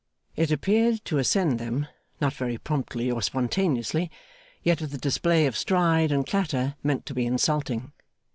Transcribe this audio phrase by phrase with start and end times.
[0.35, 1.85] It appeared to ascend them,
[2.19, 4.09] not very promptly or spontaneously,
[4.63, 7.91] yet with a display of stride and clatter meant to be insulting.